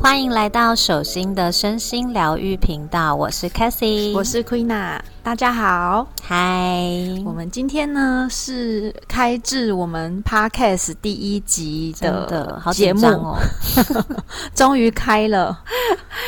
[0.00, 6.84] 欢迎来到手心的身心疗愈频道，我是 Cassie，我是 Queena，大家好，嗨，
[7.24, 13.38] 我们今天呢是开至我们 Podcast 第一集的节目哦，
[14.54, 15.58] 终于开了，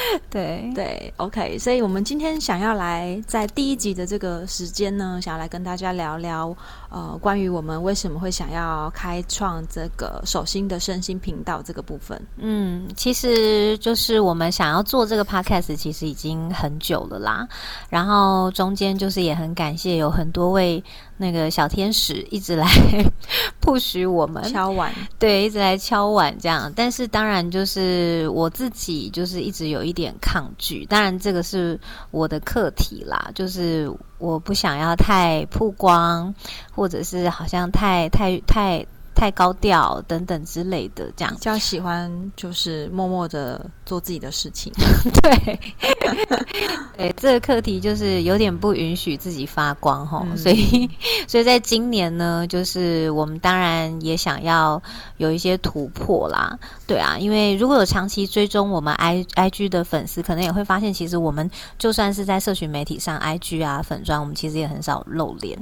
[0.31, 6.57] 对对，OK，所以我们今天想要来在第一集的这个时间呢，想要来跟大家聊聊。
[6.89, 17.47] 呃，关于我们为什么会想要开创这个手心的身心频道这个部分，嗯，其实就是我们想要做这个 podcast，其实已经很久了啦。
[17.91, 20.83] 然后中间就是也很感谢有很多位。
[21.17, 22.67] 那个小天使一直来
[23.61, 26.73] 不许我们敲碗，对，一直来敲碗这样。
[26.75, 31.79] 但是当然就是我自己就是一直有一点抗拒，当然这个是
[32.11, 36.35] 我的课题啦，就是我不想要太曝光，
[36.73, 38.87] 或者是好像太太太。
[39.19, 44.71] 太高调等等之类的，这样比较喜欢就是默默的做自己的事情。
[45.23, 45.59] 对，
[46.97, 50.89] 对，这个课题就是有点不允许自己发光哈，所以，
[51.27, 54.83] 所以在今年呢，就是我们当然也想要
[55.19, 56.59] 有一些突破啦。
[56.87, 65.57] 对啊，因为如果有长期追踪我们 i i g 的粉丝，可能也会发现，其实我们就算是在社群媒体上 i g 啊粉砖，我们其实也很少露脸。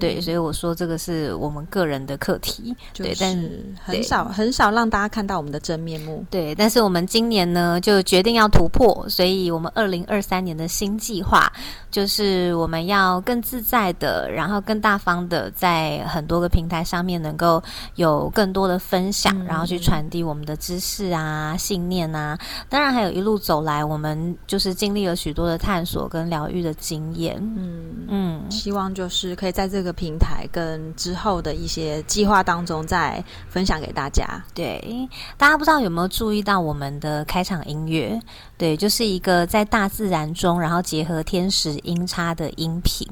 [0.00, 2.74] 对，所以我说这个是我们个人的课题。
[2.94, 3.50] 对，但
[3.84, 6.24] 很少很少让大家看到我们的真面目。
[6.30, 11.50] 对，但是我们今年呢，就决定要突破，所以我们二零二三年的新计划
[11.90, 17.62] 就是我们要更自在的，然后更大方的，在很多个平台上面能够
[17.94, 22.38] 有更多的分享，然后去传递我们的知识啊、信念啊。
[22.68, 27.36] 当然，还有一路走来，我们就是经历了许多的探索跟疗愈的经验。
[27.56, 32.72] 嗯嗯，希望就是可以在这个平台跟之后的一些计划当中。
[32.92, 34.42] 再分享给大家。
[34.54, 35.08] 对，
[35.38, 38.20] 大家不知道有没有注意到我们的开场音乐？
[38.62, 43.04] 对，就是一个在大自然中，然后结合天时音叉的音频。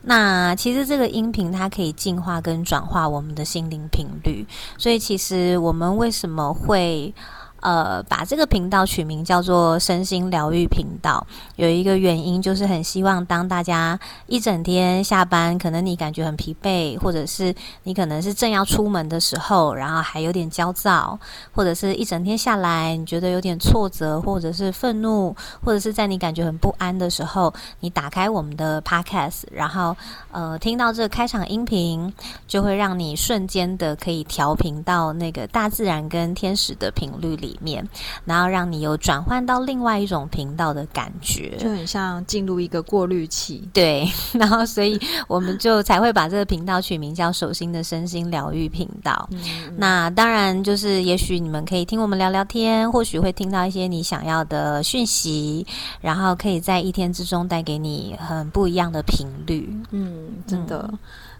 [0.00, 4.46] 那其实这个音频它可以净化跟转化我们的心灵频率。
[4.78, 7.12] 所以其实我们为什么会？
[7.60, 11.26] 呃，把这个频道取名叫做“身心疗愈频道”，
[11.56, 17.52] 有一个原因就是很希望当大家一整天下班，可能你感觉很疲惫，或者是
[17.82, 21.18] 你可能是正要出门的时候，然后还有点焦躁，
[21.52, 29.96] 或者是一整天下来你觉得有点挫折，或者是愤怒，或者是在你感觉很不安的时候，你打开我们的 Podcast，然后
[30.30, 32.12] 呃听到这个开场音频，
[32.46, 37.47] 就会让你瞬间的可以调频到那个大自然跟天使的频率里。
[37.48, 37.86] 里面，
[38.24, 43.68] 然后让你有转换到另外一种频道的感觉，就很像进入一个过滤器。
[43.72, 49.28] 对， 然后所以我们就才会把这个频道取名叫“手心的身心疗愈频道”。
[49.76, 55.66] 那当然就是，也许你们可以听我们聊聊天，或许会听到一些你想要的讯息，
[56.00, 59.68] 然后可以在一天之中带给你很不一样的频率。
[59.90, 60.92] 嗯，真的。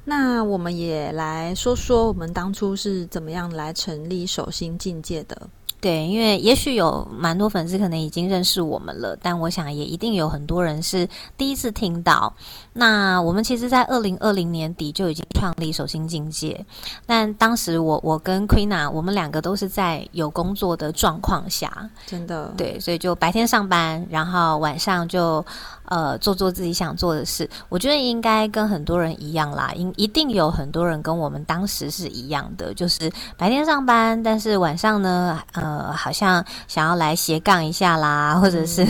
[0.04, 5.36] 那我们也来说说，我们当初是怎么样来成立手心境界的。
[5.81, 12.33] 对，因为也许有蛮多粉丝可能已经认识我们了，但我想也一定有很多人是第一次听到。
[12.72, 16.65] 那我们其实，在二零二零年底就已经创立手心境界，
[17.06, 25.45] 但当时我我跟 Queena，我们两个都是在有工作的状况下，真的对，所以就白天上班，然后晚上就。
[25.91, 38.84] 呃，做做自己想做的事，我觉得应该跟很多人一样啦，应一定有很多人跟我们当时是一样的，就是白天上班，但是晚上呢，呃，好像想要来斜杠一下啦，或者是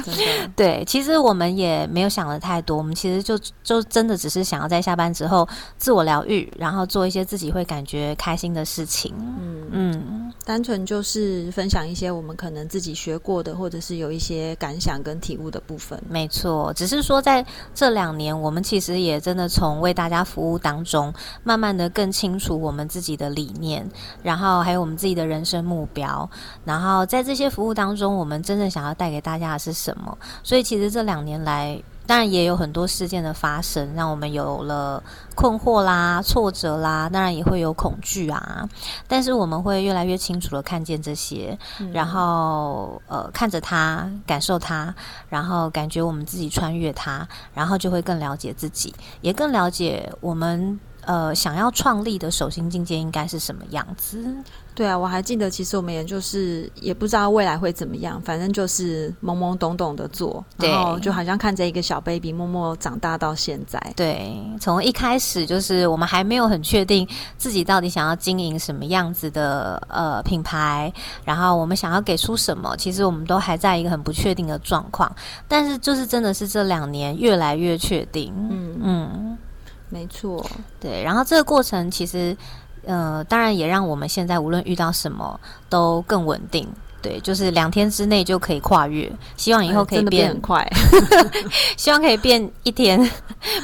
[0.56, 5.48] 对，其实我们也没有想的太多，我们其实就就真的只是想要在下班之后
[5.78, 9.14] 自我疗愈，然后做一些自己会感觉开心的事情，
[9.70, 9.92] 嗯。
[9.92, 10.11] 嗯，
[10.44, 16.72] 单纯就是分享一些我们可能自己学过的，或者是有一些感想跟体悟的部分，没错。
[16.74, 17.44] 只是说在
[17.74, 21.12] 这两年，我们其实也真的从为大家服务当中，
[21.44, 23.88] 慢慢的更清楚我们自己的理念，
[24.22, 26.28] 然后还有我们自己的人生目标，
[26.64, 30.18] 然后在这些服务当中，我们真正想要带给大家的是什么？
[30.42, 31.82] 所以其实这两年来。
[32.12, 35.02] 当然也有很多事件的发生，让我们有了
[35.34, 38.68] 困惑啦、挫折啦，当然也会有恐惧啊。
[39.08, 41.58] 但是我们会越来越清楚的看见这些，
[41.90, 44.94] 然后呃看着它，感受它，
[45.30, 54.24] 然后感觉我们自己穿越它，然后就会更了解自己，也更了解我们呃想要创立的手心境界应该是什么样子。
[54.74, 63.78] 对啊，我还记得，其实我们也就是也不知道未来会怎么样，反正就是懵懵懂懂的做，然后就好像看着一个小 baby 默默长大到现在。
[63.94, 67.06] 对，从一开始就是我们还没有很确定
[67.36, 70.90] 自己到底想要经营什么样子的呃品牌，
[71.22, 75.14] 然后我们想要给出什么，其实我们都还在一个很不确定的状况。
[75.46, 78.32] 但是就是真的是这两年越来越确定。
[78.34, 79.21] 嗯嗯，
[79.92, 80.44] 没错。
[80.80, 82.36] 对，然后这个过程其实。
[82.84, 86.68] 呃，当然也让我们现在无论遇到什么都更稳定。
[87.02, 90.64] 对，就是两天之内就可以跨越，希望以后可以变很快，
[91.76, 93.10] 希望可以变一天，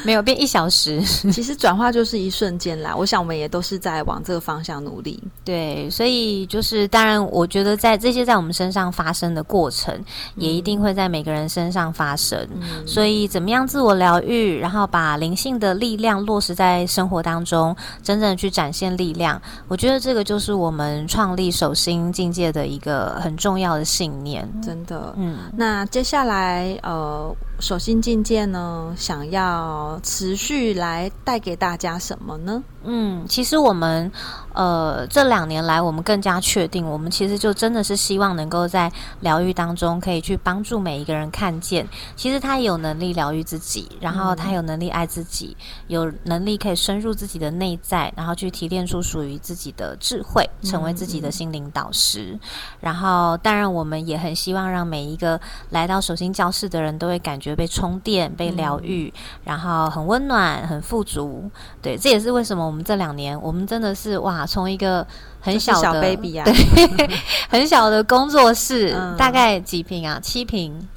[0.04, 1.00] 没有变一小时。
[1.30, 5.22] 其实转化就是一瞬间啦，我想我们也都是在往这个方向努力。
[5.44, 9.96] 对，所以就是当然，我觉得在这些在我们身上发生的过程，
[10.34, 12.44] 也一定会在每个人身上发生。
[12.84, 23.27] 所以怎么样自我疗愈，然后把灵性的力量落实在生活当中，真正去展现力量，我觉得这个就是我们创立手心境界的一个。
[23.28, 25.12] 很重要的信念，真的。
[25.18, 32.62] 嗯，那接下来，呃，手心境界呢，想要持续来带给大家什么呢？
[32.84, 34.10] 嗯，其实我们。
[34.54, 38.90] 呃，这两年来，我们更加确定，我们其实就真的是希望能够在
[39.20, 45.56] 疗愈当中，可以去帮助每一个人看见，其实他有能力疗愈自己，然后他有能力爱自己，
[45.86, 52.36] 有能力可以深入自己的内在，然后去提炼出属于自己的智慧，成为自己的心灵导师。
[52.80, 55.40] 然后，当然，我们也很希望让每一个
[55.70, 59.12] 来到手心教室的人都会感觉被充电、被疗愈，
[59.44, 61.50] 然后很温暖、很富足。
[61.82, 64.46] 对，这也是为什么我们这两年，我们真的是哇。
[64.46, 65.06] 从一个
[65.40, 67.10] 很小的 baby 啊，对，
[67.50, 70.18] 很小的工作室，大概几平啊？
[70.20, 70.88] 七平，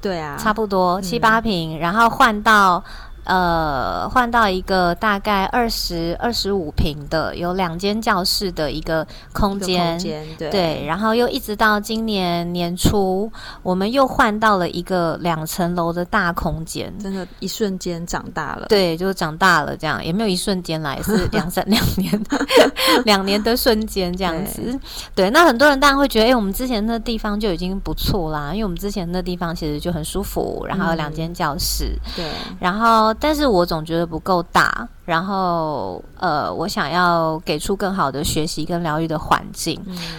[0.00, 2.82] 对啊，差不多七八平，然后换到。
[3.24, 9.98] 呃，换到一个大概二十二十五平的，有两间教室的一个空间，
[10.38, 13.30] 对，然后又一直到今年年初，
[13.62, 22.24] 我们又换到了一个两层楼的大空间，真的，一瞬间长大了，对，就长大了，这样也没有一瞬间来，是 两三两年，
[23.04, 24.78] 两年的瞬间这样子，
[25.14, 32.24] 对，那很多人当然会觉得，哎，我们之前那地方就已经不错啦，因为我们之前那地方其实就很舒服，然后有两间教室，对，
[32.58, 33.09] 然后。
[33.18, 34.88] 但是我总觉得不够大。
[35.10, 39.76] 然后，呃，我想要给出更好的学习跟疗愈的环境，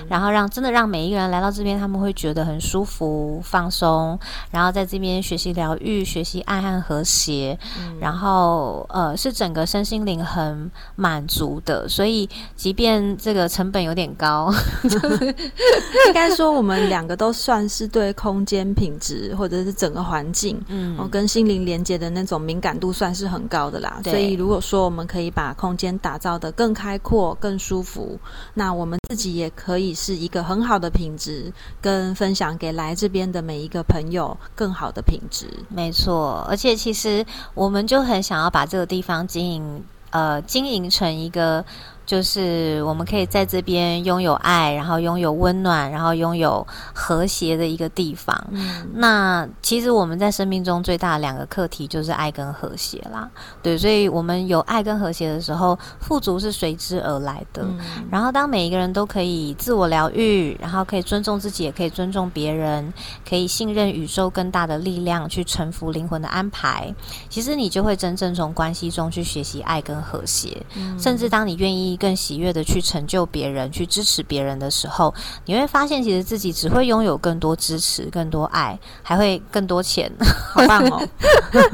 [0.10, 7.58] 然后让真的让每一个人来到这边，他们会觉得很舒服、放松，然后在这边学习疗愈、学习爱和和谐，
[8.02, 11.88] 然后呃，是整个身心灵很满足的。
[11.88, 14.54] 所以，即便这个成本有点高，
[16.08, 24.02] 应该说我们两个都算是对空间品质或者是整个环境，嗯，跟心灵连接的那种敏感度算是很高的啦。
[24.04, 28.20] 所以，如果说我们可以把空间打造的更开阔、更舒服。
[28.54, 31.52] 那我们自己也可以是一个很好的品质，
[31.82, 35.48] 跟分享给来这边的每一个朋友更好的品质。
[35.70, 41.64] 没错，而且其实我们就很想要把这个地方经营，呃，经营成一个。
[42.06, 48.36] 就是我们可以在这边拥有爱，然后拥有温暖，然后拥有和谐的一个地方。
[48.52, 53.30] 嗯，那其实我们在生命中最大的两个课题就是爱跟和谐啦。
[53.64, 57.66] 对，所以我们有爱跟和谐的时候，富足是随之而来的。
[58.10, 62.92] 然后当每一个人都可以自我疗愈，然后可以尊重自己，也可以尊重别人，
[63.28, 66.94] 可以信任宇宙更大的力量去臣服灵魂的安排。
[67.30, 70.62] 其实你就会真正从关系中去学习爱跟和谐。
[71.00, 72.01] 甚至当你愿意。
[72.02, 75.14] 更喜悦的去成就别人，去支持别人的时候，
[75.46, 80.12] 你会发现，其实自己只会拥有更多支持、更多爱，还会更多钱，
[80.56, 81.08] 好棒哦！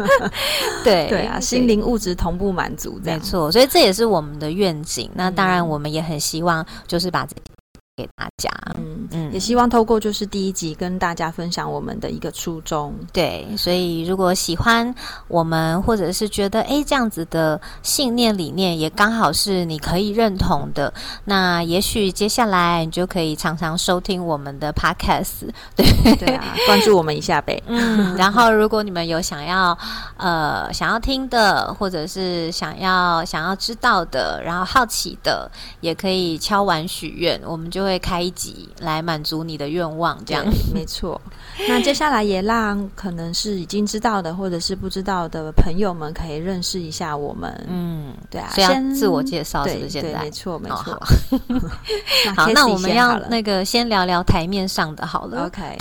[0.84, 3.50] 对对啊，心灵物质同步满足，没错。
[3.50, 5.10] 所以这也是我们的愿景。
[5.14, 7.34] 那当然，我们也很希望，就是把这。
[7.98, 12.94] 给大家，嗯嗯，也希望透过就是第一集跟大家分享我们的一个初衷。
[13.12, 14.94] 对，所以如果喜欢
[15.28, 20.94] 我们，或者是觉得哎这样子的信念理念也刚好是你可以认同的，
[21.26, 25.50] 那也许接下来你就可以常常收听我们的 podcast。
[25.76, 27.60] 对对啊，关注我们一下呗。
[27.66, 29.76] 嗯，然后如果你们有想要
[30.18, 35.50] 呃想要听的，或者是想要想要知道的，然后好奇的，
[35.82, 37.87] 也可以敲完许愿，我们就。
[37.88, 41.20] 会开一集来满足你的愿望，这样没错。
[41.68, 47.66] 那接下来也让可能是已经知道的或者是不知道的朋友们可以认识一下我们。
[47.68, 49.90] 嗯，对啊，先自我介绍是不是？
[49.90, 51.02] 现在没错，没错。
[52.36, 55.46] 好， 那我们要那个先聊聊台面上的好了。
[55.46, 55.78] OK，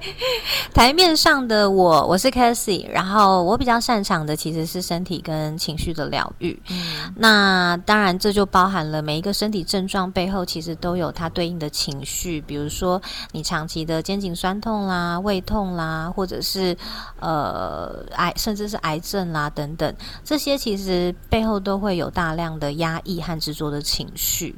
[0.74, 6.60] 台面上的我我是 c a s i e 然后我比较擅长的其实是身体跟情绪的疗愈。
[6.70, 13.02] 嗯，那当然这就包含了每一个身体症状背后其实都有它对应的情绪，比如说
[13.32, 15.20] 你长期的肩颈酸痛啦。
[15.20, 16.74] 胃痛啦，或者是
[17.20, 24.54] 呃癌，甚至是癌症啦等等，这些其实背后都会有大量的压抑和执着的情绪。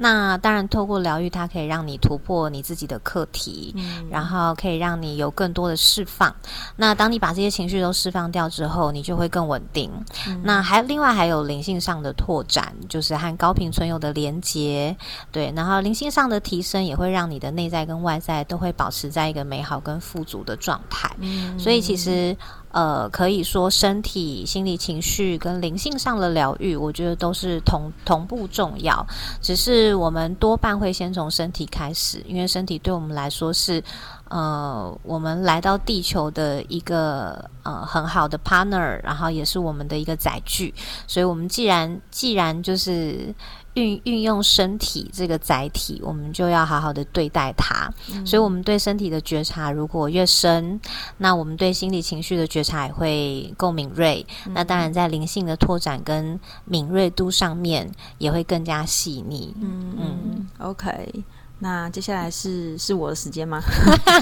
[0.00, 3.74] 那当然，透过疗愈，它可以让你突破你自己的课题，
[4.10, 6.34] 然后可以让你有更多的释放。
[6.76, 9.90] 那当你把这些情绪都释放掉之后，你就会更稳定。
[10.42, 14.96] 那还另外还有灵性上的拓展，就是和高频存有的连接，
[15.30, 15.52] 对。
[15.54, 21.14] 然后灵性上的提升，也会让你的内在跟外在都会保持在一个美好跟富足的状态。
[21.58, 22.34] 所以其实。
[22.72, 29.04] 呃，可以说身体、心理、情绪跟灵性上的疗愈，我觉得都是同同步重要。
[29.40, 33.82] 只是我们多半会先从身体开始，因为身体对我们来说是
[34.28, 40.72] 呃，我们来到地球的一个呃很好的 partner，然后也是我们的一个载具。
[41.06, 43.34] 所以，我们既然既然就是。
[43.74, 47.92] 运运用身体这个载体，我们就要好好的对待它。
[48.24, 50.80] 所以，我们对身体的觉察如果越深，
[51.18, 54.26] 那我们对心理情绪的觉察也会够敏锐。
[54.54, 59.54] 那当然，在灵性的拓展跟敏锐度上面，也会更加细腻。
[59.60, 61.24] 嗯嗯，OK。
[61.62, 63.60] 那接下来是是我的时间吗？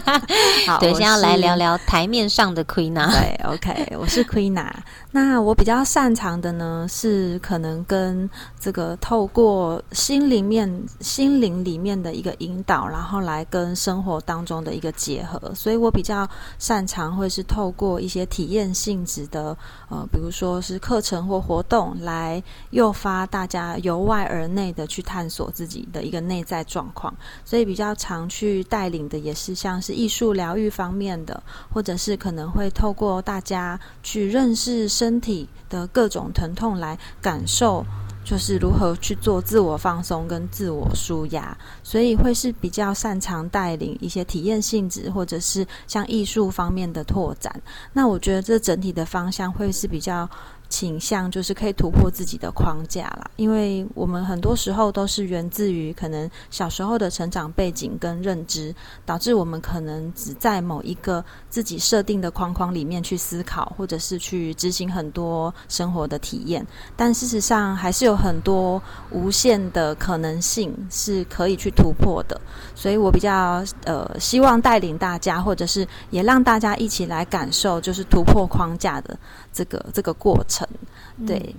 [0.66, 3.12] 好，等一下要来聊聊台面上的 Queen 啊。
[3.12, 4.74] 对，OK，我是 Queen 啊。
[5.12, 8.28] 那我比较擅长的呢，是可能跟
[8.58, 10.68] 这个透过心灵面、
[11.00, 15.40] 心灵里面的一个引导，然后来跟生活当中的一个结合。
[15.54, 16.28] 所以我比较
[16.58, 19.56] 擅长会是透过一些体验性质的，
[19.88, 27.14] 呃，比如说是课程或活动，来诱发大家由外而内的去探索自己的一个内在状况。
[27.44, 31.42] 所以比较常去带领的也是像是艺术疗愈方面的，
[31.72, 37.84] 或者是可能会透过大家去认识身体的各种疼痛来感受，
[38.24, 41.56] 就是如何去做自我放松跟自我舒压。
[41.82, 47.60] 所以会是比较擅长带领一些体验性质，或者是像艺术方面的拓展。
[47.92, 50.28] 那我觉得这整体的方向会是比较。
[50.68, 66.66] 倾向就是可以突破自己的框架啦，因为我们很多时候都是源自于可能小时候的成长背景跟认知，导致我们可能只在某一个自己设定的框框里面去思考，或者是去执行很多生活的体验。
[66.96, 72.40] 但事实上，还是有很多无限的可能性是可以去突破的。
[72.74, 79.18] 所以我比较呃希望带领大家，或者是也让大家一起来感受，就是突破框架的。
[79.52, 80.57] 这个这个过程，
[81.26, 81.54] 对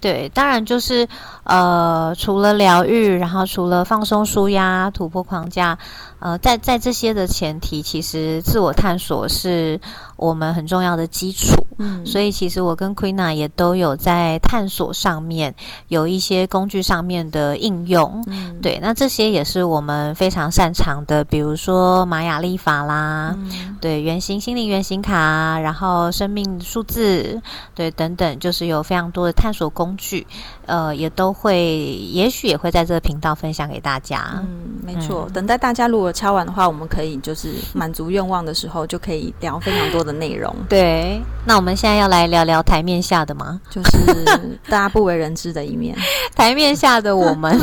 [0.00, 1.06] 对，当然就是
[1.44, 5.76] 呃，除了疗愈，然后除了放松、舒压、突破框架，
[6.20, 9.80] 呃，在在这些的前提，其实自我探索是
[10.16, 11.54] 我们很重要的基础。
[11.78, 15.54] 嗯，所以其实我跟 Queena 也都有在探索上面
[15.88, 18.22] 有一些工具上面的应用。
[18.26, 23.34] 嗯，对，那这些也是我们非常擅长的，比如说玛雅历法啦，
[23.80, 27.40] 对，原型心灵原型卡，然后生命数字。
[27.74, 30.26] 对，等等，就是有非常多的探索工具，
[30.66, 31.76] 呃，也都会，
[32.12, 34.34] 也许也会在这个频道分享给大家。
[34.36, 35.26] 嗯，没错。
[35.32, 40.54] 等待大家如果敲完的话，我们可以就是满足愿望的时候，就可以聊非常多的内容。
[40.68, 43.60] 对，那我们现在要来聊聊台面下的吗？
[43.70, 44.24] 就是
[44.68, 45.96] 大家不为人知的一面。
[46.34, 47.58] 台面下的我们，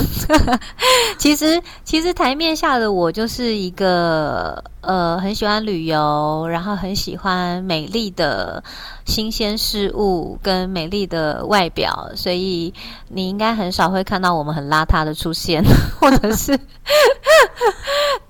[1.17, 8.63] 其实其实台面下的我就是一个呃，很喜欢旅游，然后很喜欢美丽的。
[9.05, 12.73] 新鲜事物跟美丽的外表，所以
[13.07, 15.63] 你应该很少会看到我们很邋遢的出现，
[15.97, 16.59] 或者是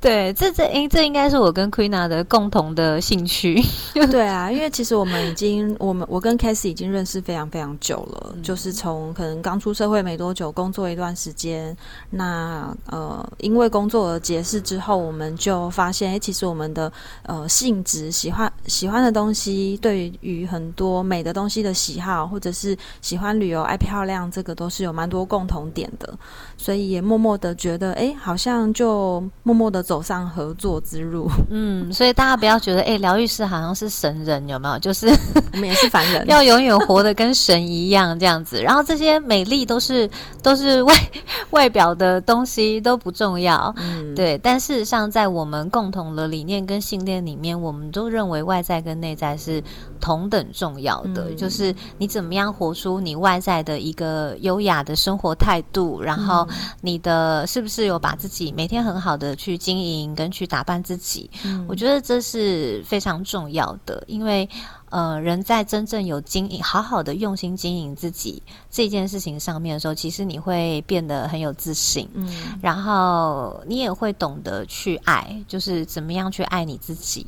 [0.08, 3.62] 对，这这应这应该是我跟 Queena 的共同的兴趣。
[4.10, 11.76] 对啊，因为其实我们已经，我们我跟 Casey 已经认识非常非常久了，就是从可能刚出社会没多久，工作一段时间，
[12.10, 16.90] 那呃，因为工作而结识之后，我们就发现，哎，其实我们的
[17.24, 26.14] 呃性质、喜欢喜欢的东西，对于很多美的东西的喜好，或者是喜欢旅游、爱漂亮，这个都是有蛮多共同点的，
[26.58, 31.30] 所以也默默的觉得，哎，好像就默默的走上合作之路。
[31.50, 34.78] 嗯，所以大家不要觉得，哎，疗愈师好像是神人，有没有？
[34.80, 35.08] 就是
[35.54, 38.62] 我们也是凡人， 要永远活得跟神一样这样子。
[38.62, 40.10] 然后这些美丽都是
[40.44, 40.94] 都是外
[41.52, 44.38] 外表的东西都不重要，嗯，对。
[44.40, 49.64] 但事实上，在我们共同的理念跟信念里面，我们都认为外在跟内在是
[50.00, 51.34] 同等重要的。
[51.36, 56.48] 就是你怎么样活出你外在的一个优雅的生活态度，然后
[56.82, 61.30] 你的是不是有把自己每天很好的去经营跟去打扮自己？
[61.68, 64.48] 我觉得这是非常重要的，因为。
[64.90, 68.42] 呃，人在真正有经营、好好的用心经营自己
[68.72, 72.28] 这件事情上面的时候，其实你会变得很有自信，嗯，
[72.62, 77.26] 然后你也会懂得去爱，就是怎么样去爱你自己。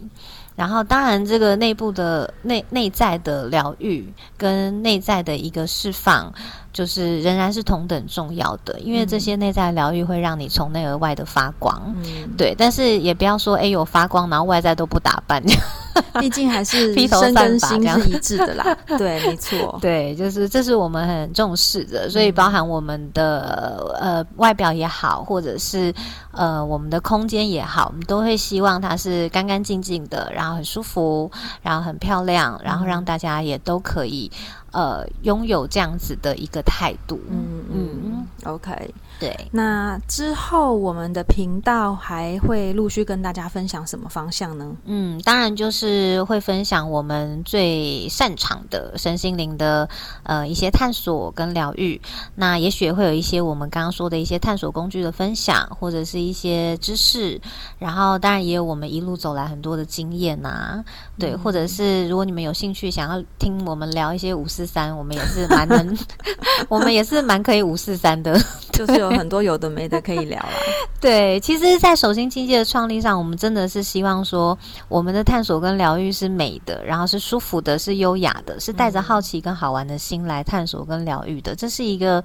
[0.56, 6.34] 然后，当然，这个内部的内内在的疗愈跟内在的一个释放，
[6.74, 12.54] 就是仍然是同等重要的，因为这些内在疗愈会让你从内而外的发光，嗯，对。
[12.58, 15.42] 但是也不要说，哎，有发光，然后外在都不打扮。
[16.20, 25.94] 毕竟还是身跟心是一致的啦， 对，没错，对，就是这是我们很重视的，所以包含我们的呃外表也好，或者是
[26.32, 34.32] 呃我们的空间也好，我们都会希望它是干干净净的，然后很舒服，然后很漂亮，然后让大家也都可以
[34.72, 38.94] 呃拥有这样子的一个态度，嗯嗯，OK。
[39.20, 44.72] 对，那之后我们的频道还会陆续跟大家分享什么方向呢？
[44.86, 49.90] 嗯，当然就是会分享我们最擅长的身心灵的
[50.24, 52.00] 呃一些探索跟疗愈。
[52.34, 57.40] 那也许会有一些我们刚刚说的一些探索工具的分享，或者是一些知识。
[57.78, 60.82] 然后当然也有我们一路走来很多的经验呐，
[61.18, 65.98] 对，或者是如果你们有兴趣想要听我们聊一些五四三，我们也是蛮能，
[66.70, 68.40] 我们也是蛮可以五四三的，
[68.80, 69.10] 就是有。
[69.20, 70.50] 很多有的没的可以聊了。
[71.02, 74.58] 对，其实，在手心经济的创立上，我们真的是希望说，
[74.88, 81.54] 我们的探索跟疗愈是美的，然后是舒服的，是优雅的，是带着好奇跟好玩的心来探索跟疗愈的。
[81.54, 82.24] 这是一个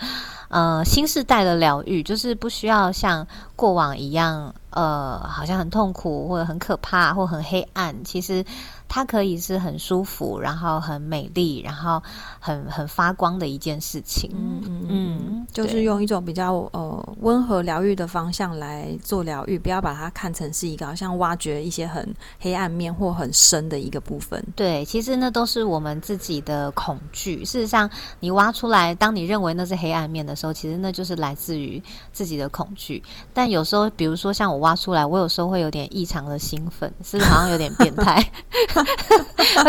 [0.49, 8.05] 呃新时代的疗愈，就是不需要像过往一样，呃，好像很痛苦或者很可怕或很黑暗。
[8.05, 8.45] 其实。
[8.87, 12.01] 它可以是很舒服，然后很美丽，然后
[12.39, 14.31] 很很发光的一件事情。
[14.35, 24.41] 嗯嗯嗯，就是用一种比较呃温和疗愈的方向来做疗愈，不要把它看成是一个好像挖掘一些很黑暗面或很深的一个部分。
[24.55, 27.45] 对，其实那都是我们自己的恐惧。
[27.45, 27.91] 事实上，
[28.21, 33.03] 你挖出来，当你认为那是黑暗面的时候，其实那就是来自于自己的恐惧。
[33.33, 38.15] 但有时候，比如说像我挖出来，我有时候会有点异常的兴奋，是不是好像有点变态？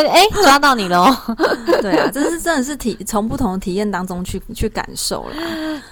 [0.09, 1.13] 哎，抓到你喽！
[1.81, 5.35] 对啊，这是真的是体从不同的体验当中去去感受了。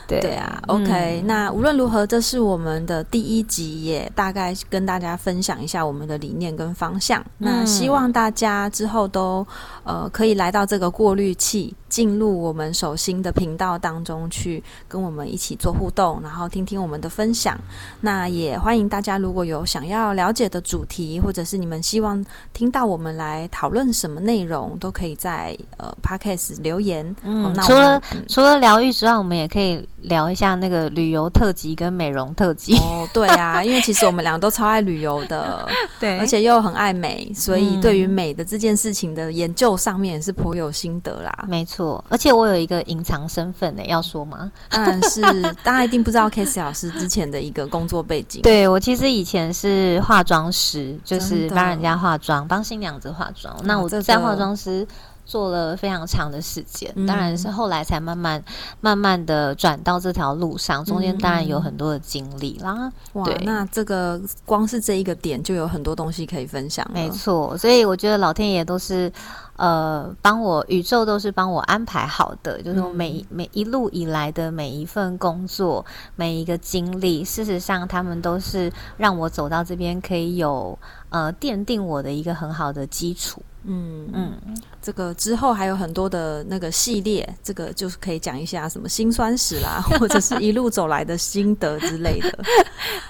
[0.08, 1.22] 对啊，OK。
[1.26, 7.24] 那无论如何，这是我们的第一集，也大概跟大家分享一下我们的理念跟方向。
[7.38, 9.46] 那希望大家之后都
[9.84, 11.74] 呃可以来到这个过滤器。
[11.94, 17.56] 进入我们手心的频道当中去，跟我们一起做互动，然后听听我们的分享。
[18.02, 27.16] 那也欢迎大家，如果有想要了解的主题，或者是你们希望听到我们来讨论什么内容，都可以在呃 Podcast 留言。
[27.22, 32.76] 嗯，除了除了疗愈之外，我们也可以聊一下那个旅游特辑跟美容特辑。
[32.78, 35.68] 哦，对啊， 因为其实我们两个都超爱旅游的，
[36.00, 41.46] 对，而且又很爱美，所以对于美的这件事情的研究上面也是颇有心得啦。
[41.48, 42.04] 没错。
[42.10, 44.52] 而且我有一个隐藏身份呢，要说吗？
[44.70, 45.22] 当然是
[45.64, 48.42] 大家一定不知道 K C 老师之前的一个工作背景。
[48.42, 53.56] 对我其实以前是化妆师，就是帮人家化妆，帮新娘子化妆。
[53.64, 54.86] 那我在化妆师
[55.26, 58.44] 做了非常长的时间，当然是后来才慢慢
[58.82, 62.92] 慢慢的转到这条路上，中间当然有很多的经历啦。
[63.26, 66.86] 对，那这个光是这一个点就有很多东西可以分享。
[66.94, 69.12] 没错，所以我觉得老天爷都是。
[69.56, 80.78] 呃，帮我宇宙都是帮我安排好的，就是每每一路以来的每一份工作，每一个经历，事实上他们都是让我走到这边可以有
[81.10, 83.44] 呃奠定我的一个很好的基础。
[83.66, 84.34] 嗯嗯，
[84.82, 92.40] 这个之后还有很多的那个系列，这个就是可以讲一下什么辛酸史啦， 或者是一路走来的心得之类的。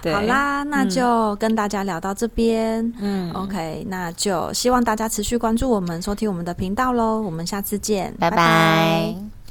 [0.13, 2.93] 好啦，那就跟大家聊到这边。
[2.99, 7.21] 嗯，OK，那就希望大家持续关注我们，收听我们的频道喽。
[7.21, 9.33] 我们下次见，拜拜。